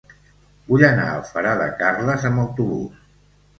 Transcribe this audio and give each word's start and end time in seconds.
Vull 0.71 0.85
anar 0.87 1.03
a 1.09 1.19
Alfara 1.19 1.53
de 1.61 1.69
Carles 1.83 2.27
amb 2.33 2.47
autobús. 2.47 3.07